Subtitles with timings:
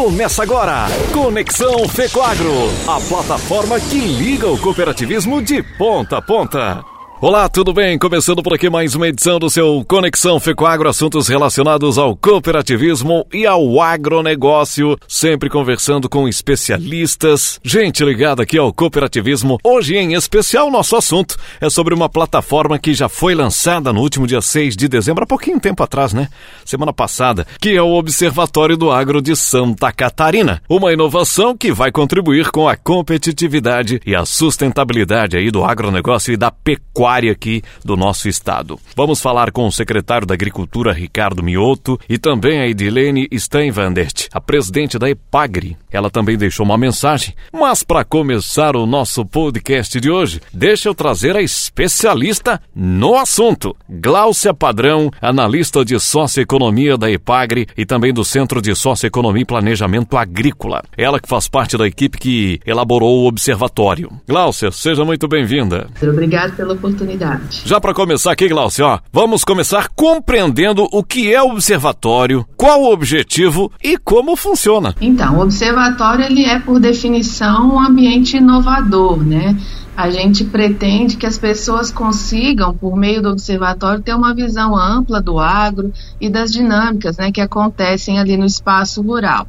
[0.00, 2.54] Começa agora, Conexão Fecoagro,
[2.88, 6.89] a plataforma que liga o cooperativismo de ponta a ponta.
[7.22, 7.98] Olá, tudo bem?
[7.98, 13.44] Começando por aqui mais uma edição do seu Conexão Fecoagro, assuntos relacionados ao cooperativismo e
[13.44, 19.58] ao agronegócio, sempre conversando com especialistas, gente ligada aqui ao cooperativismo.
[19.62, 24.26] Hoje, em especial, nosso assunto é sobre uma plataforma que já foi lançada no último
[24.26, 26.26] dia 6 de dezembro, há pouquinho tempo atrás, né?
[26.64, 30.62] Semana passada, que é o Observatório do Agro de Santa Catarina.
[30.66, 36.36] Uma inovação que vai contribuir com a competitividade e a sustentabilidade aí do agronegócio e
[36.38, 38.78] da pecuária pecuária aqui do nosso estado.
[38.94, 44.40] Vamos falar com o secretário da Agricultura, Ricardo Mioto, e também a Edilene Steinwandert, a
[44.40, 45.76] presidente da EPAGRE.
[45.90, 47.34] Ela também deixou uma mensagem.
[47.52, 53.74] Mas para começar o nosso podcast de hoje, deixa eu trazer a especialista no assunto,
[53.88, 60.16] Gláucia Padrão, analista de socioeconomia da EPAGRE e também do Centro de Socioeconomia e Planejamento
[60.16, 60.84] Agrícola.
[60.96, 64.12] Ela que faz parte da equipe que elaborou o observatório.
[64.28, 65.88] Gláucia, seja muito bem-vinda.
[66.02, 67.62] Obrigada pela oportunidade oportunidade.
[67.64, 72.82] Já para começar aqui, Glaucio, ó, vamos começar compreendendo o que é o observatório, qual
[72.82, 74.94] o objetivo e como funciona.
[75.00, 79.56] Então, o observatório ele é por definição um ambiente inovador, né?
[79.96, 85.20] A gente pretende que as pessoas consigam, por meio do observatório, ter uma visão ampla
[85.20, 89.46] do agro e das dinâmicas né, que acontecem ali no espaço rural.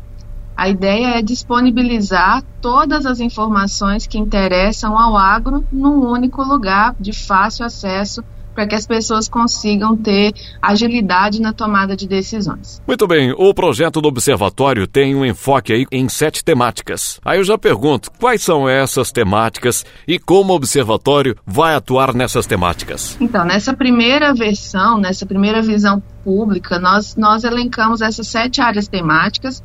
[0.62, 7.14] A ideia é disponibilizar todas as informações que interessam ao agro num único lugar de
[7.14, 8.23] fácil acesso
[8.54, 12.80] para que as pessoas consigam ter agilidade na tomada de decisões.
[12.86, 17.20] Muito bem, o projeto do observatório tem um enfoque aí em sete temáticas.
[17.26, 22.45] Aí eu já pergunto, quais são essas temáticas e como o observatório vai atuar nessas
[22.45, 23.17] temáticas?
[23.20, 29.64] Então, nessa primeira versão, nessa primeira visão pública, nós, nós elencamos essas sete áreas temáticas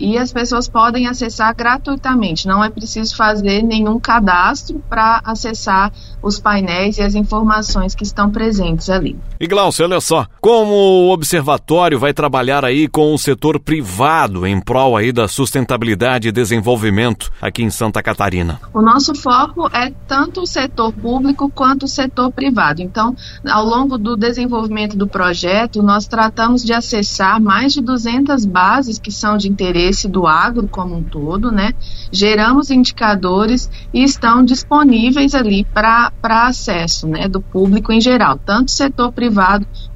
[0.02, 6.40] e as pessoas podem acessar gratuitamente, não é preciso fazer nenhum cadastro para acessar os
[6.40, 9.16] painéis e as informações que estão presentes ali.
[9.42, 14.60] E Glaucio, olha só, como o observatório vai trabalhar aí com o setor privado em
[14.60, 18.60] prol aí da sustentabilidade e desenvolvimento aqui em Santa Catarina?
[18.72, 22.82] O nosso foco é tanto o setor público quanto o setor privado.
[22.82, 28.96] Então, ao longo do desenvolvimento do projeto, nós tratamos de acessar mais de 200 bases
[28.96, 31.72] que são de interesse do agro como um todo, né?
[32.12, 39.10] Geramos indicadores e estão disponíveis ali para acesso né, do público em geral, tanto setor
[39.10, 39.31] privado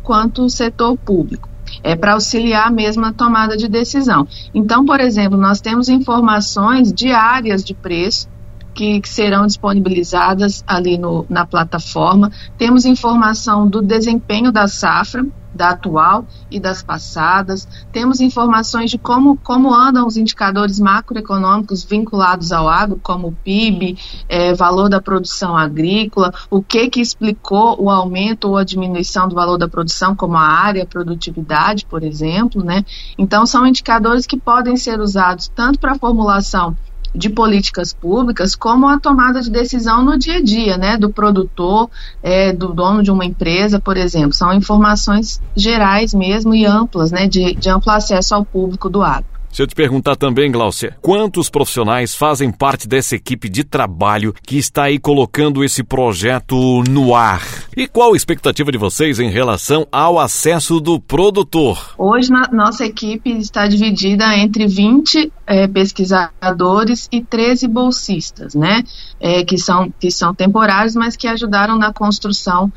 [0.03, 1.49] quanto o setor público.
[1.83, 4.27] É para auxiliar mesmo a tomada de decisão.
[4.55, 8.29] Então, por exemplo, nós temos informações diárias de preço
[8.77, 12.31] que, que serão disponibilizadas ali no, na plataforma.
[12.59, 17.67] Temos informação do desempenho da safra, da atual e das passadas.
[17.91, 23.97] Temos informações de como, como andam os indicadores macroeconômicos vinculados ao agro, como o PIB,
[24.29, 29.35] é, valor da produção agrícola, o que que explicou o aumento ou a diminuição do
[29.35, 32.85] valor da produção, como a área, a produtividade, por exemplo, né?
[33.17, 36.77] Então são indicadores que podem ser usados tanto para a formulação
[37.17, 41.91] de políticas públicas, como a tomada de decisão no dia a dia, né, do produtor,
[42.23, 44.35] é, do dono de uma empresa, por exemplo.
[44.35, 49.36] São informações gerais mesmo e amplas, né, de, de amplo acesso ao público do agro.
[49.57, 54.59] Se eu te perguntar também, Glaucia, quantos profissionais fazem parte dessa equipe de trabalho que
[54.59, 57.41] está aí colocando esse projeto no ar?
[57.75, 61.95] E qual a expectativa de vocês em relação ao acesso do produtor?
[61.97, 68.85] Hoje, nossa equipe está dividida entre 20 é, pesquisadores e 13 bolsistas, né?
[69.19, 72.71] É, que, são, que são temporários, mas que ajudaram na construção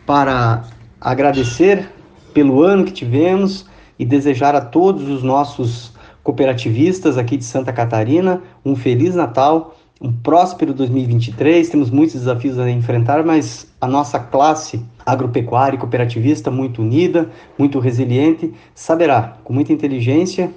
[0.04, 0.64] para
[1.00, 1.88] agradecer
[2.34, 3.66] pelo ano que tivemos
[3.98, 10.12] e desejar a todos os nossos cooperativistas aqui de Santa Catarina um feliz Natal, um
[10.12, 11.68] próspero 2023.
[11.68, 17.78] Temos muitos desafios a enfrentar, mas a nossa classe agropecuária e cooperativista muito unida, muito
[17.78, 20.52] resiliente, saberá, com muita inteligência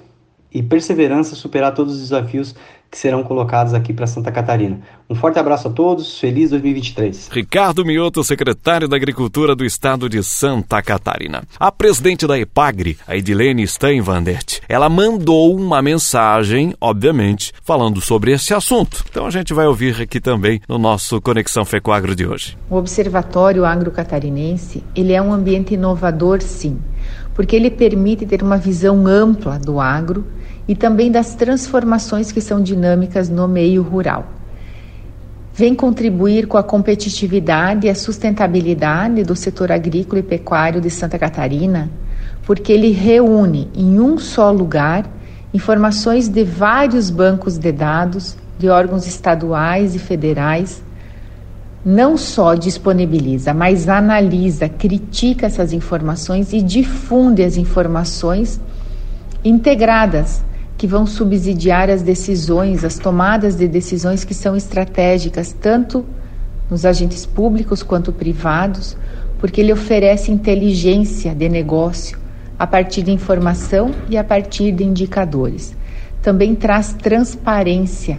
[0.52, 2.54] e perseverança superar todos os desafios
[2.92, 4.78] que serão colocados aqui para Santa Catarina.
[5.08, 7.30] Um forte abraço a todos, feliz 2023.
[7.32, 11.42] Ricardo Mioto, secretário da Agricultura do Estado de Santa Catarina.
[11.58, 18.52] A presidente da EPAGRE, a Edilene Steinvandert, ela mandou uma mensagem, obviamente, falando sobre esse
[18.52, 19.02] assunto.
[19.08, 22.58] Então a gente vai ouvir aqui também no nosso Conexão Fecoagro de hoje.
[22.68, 26.78] O Observatório Agro Catarinense, ele é um ambiente inovador, sim,
[27.34, 30.26] porque ele permite ter uma visão ampla do agro
[30.66, 34.26] e também das transformações que são dinâmicas no meio rural.
[35.54, 41.18] Vem contribuir com a competitividade e a sustentabilidade do setor agrícola e pecuário de Santa
[41.18, 41.90] Catarina,
[42.46, 45.04] porque ele reúne em um só lugar
[45.52, 50.82] informações de vários bancos de dados de órgãos estaduais e federais.
[51.84, 58.60] Não só disponibiliza, mas analisa, critica essas informações e difunde as informações
[59.44, 60.42] integradas
[60.82, 66.04] que vão subsidiar as decisões, as tomadas de decisões que são estratégicas, tanto
[66.68, 68.96] nos agentes públicos quanto privados,
[69.38, 72.18] porque ele oferece inteligência de negócio
[72.58, 75.72] a partir de informação e a partir de indicadores.
[76.20, 78.18] Também traz transparência.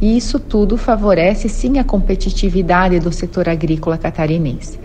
[0.00, 4.80] E isso tudo favorece sim a competitividade do setor agrícola catarinense.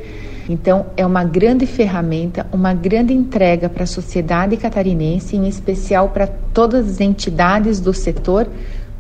[0.50, 6.26] Então, é uma grande ferramenta, uma grande entrega para a sociedade catarinense, em especial para
[6.26, 8.48] todas as entidades do setor,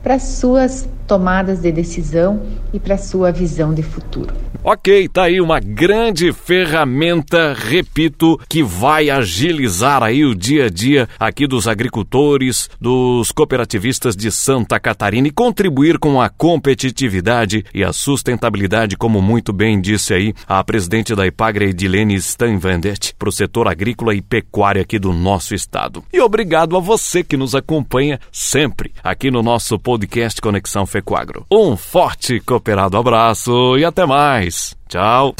[0.03, 4.48] para suas tomadas de decisão e para sua visão de futuro.
[4.61, 11.07] Ok, tá aí uma grande ferramenta, repito, que vai agilizar aí o dia a dia
[11.17, 17.93] aqui dos agricultores, dos cooperativistas de Santa Catarina e contribuir com a competitividade e a
[17.93, 23.65] sustentabilidade, como muito bem disse aí a presidente da Ipagre, Edilene Steinvendet, para o setor
[23.65, 26.03] agrícola e pecuário aqui do nosso estado.
[26.11, 31.45] E obrigado a você que nos acompanha sempre aqui no nosso podcast Conexão Fecoagro.
[31.49, 34.48] Um forte cooperado abraço e até mais!
[34.49, 34.75] Mais.
[34.87, 35.35] Tchau.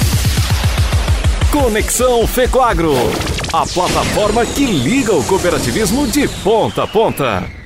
[1.51, 2.94] Conexão Fecoagro,
[3.51, 7.59] a plataforma que liga o cooperativismo de ponta a ponta.